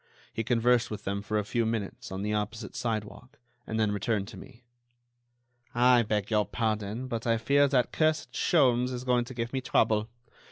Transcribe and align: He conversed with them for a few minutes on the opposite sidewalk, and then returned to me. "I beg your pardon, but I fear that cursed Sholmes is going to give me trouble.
He 0.33 0.43
conversed 0.43 0.89
with 0.89 1.03
them 1.03 1.21
for 1.21 1.37
a 1.37 1.45
few 1.45 1.63
minutes 1.63 2.11
on 2.11 2.23
the 2.23 2.33
opposite 2.33 2.75
sidewalk, 2.75 3.37
and 3.67 3.79
then 3.79 3.91
returned 3.91 4.27
to 4.29 4.35
me. 4.37 4.63
"I 5.75 6.01
beg 6.01 6.31
your 6.31 6.47
pardon, 6.47 7.07
but 7.07 7.27
I 7.27 7.37
fear 7.37 7.67
that 7.67 7.91
cursed 7.91 8.31
Sholmes 8.33 8.91
is 8.93 9.03
going 9.03 9.25
to 9.25 9.35
give 9.35 9.53
me 9.53 9.61
trouble. 9.61 10.09